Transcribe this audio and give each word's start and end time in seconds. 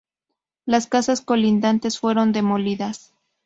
Las 0.65 0.87
casas 0.87 1.21
colindantes 1.21 1.99
fueron 1.99 2.31
demolidas. 2.31 3.13